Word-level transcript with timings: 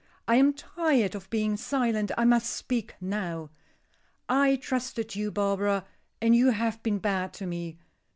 I 0.27 0.37
am 0.37 0.53
tired 0.53 1.13
of 1.13 1.29
being 1.29 1.55
silent; 1.57 2.09
I 2.17 2.25
must 2.25 2.49
speak 2.51 2.95
now. 2.99 3.51
I 4.27 4.55
trusted 4.55 5.15
you, 5.15 5.29
Barbara, 5.29 5.85
and 6.19 6.35
you 6.35 6.49
have 6.49 6.81
been 6.81 6.97
bad 6.97 7.33
to 7.33 7.45
me. 7.45 7.77